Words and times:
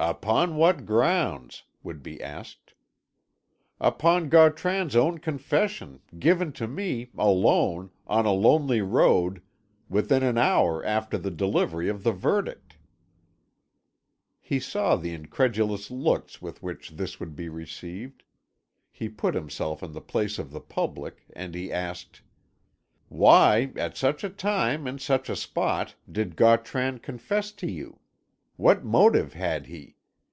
"Upon 0.00 0.54
what 0.54 0.86
grounds?" 0.86 1.64
would 1.82 2.04
be 2.04 2.22
asked. 2.22 2.74
"Upon 3.80 4.28
Gautran's 4.28 4.94
own 4.94 5.18
confession, 5.18 6.02
given 6.16 6.52
to 6.52 6.68
me, 6.68 7.10
alone, 7.18 7.90
on 8.06 8.24
a 8.24 8.30
lonely 8.30 8.80
road, 8.80 9.42
within 9.88 10.22
an 10.22 10.38
hour 10.38 10.84
after 10.84 11.18
the 11.18 11.32
delivery 11.32 11.88
of 11.88 12.04
the 12.04 12.12
verdict." 12.12 12.76
He 14.38 14.60
saw 14.60 14.94
the 14.94 15.12
incredulous 15.12 15.90
looks 15.90 16.40
with 16.40 16.62
which 16.62 16.90
this 16.90 17.18
would 17.18 17.34
be 17.34 17.48
received. 17.48 18.22
He 18.92 19.08
put 19.08 19.34
himself 19.34 19.82
in 19.82 19.90
the 19.94 20.00
place 20.00 20.38
of 20.38 20.52
the 20.52 20.60
public, 20.60 21.24
and 21.32 21.56
he 21.56 21.72
asked: 21.72 22.22
"Why, 23.08 23.72
at 23.74 23.96
such 23.96 24.22
a 24.22 24.30
time, 24.30 24.86
in 24.86 25.00
such 25.00 25.28
a 25.28 25.34
spot, 25.34 25.96
did 26.08 26.36
Gautran 26.36 27.00
confess 27.00 27.50
to 27.50 27.68
you? 27.68 27.98
What 28.56 28.82
motive 28.84 29.34
had 29.34 29.66
he? 29.66 29.94